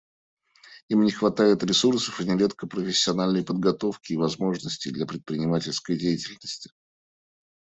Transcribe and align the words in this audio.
Им 0.89 1.03
не 1.03 1.11
хватает 1.11 1.61
ресурсов 1.63 2.19
и 2.19 2.23
нередко 2.25 2.65
профессиональной 2.65 3.43
подготовки 3.45 4.13
и 4.13 4.17
возможностей 4.17 4.89
для 4.89 5.05
предпринимательской 5.05 5.95
деятельности. 5.95 6.71